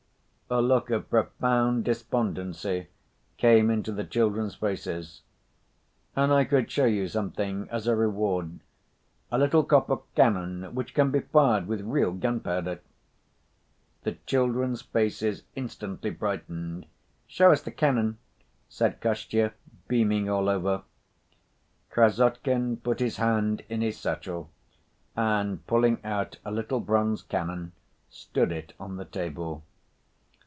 [0.53, 2.87] A look of profound despondency
[3.37, 5.21] came into the children's faces.
[6.13, 8.59] "And I could show you something as a reward,
[9.31, 12.81] a little copper cannon which can be fired with real gunpowder."
[14.03, 16.85] The children's faces instantly brightened.
[17.27, 18.17] "Show us the cannon,"
[18.67, 19.53] said Kostya,
[19.87, 20.83] beaming all over.
[21.89, 24.49] Krassotkin put his hand in his satchel,
[25.15, 27.71] and pulling out a little bronze cannon
[28.09, 29.63] stood it on the table.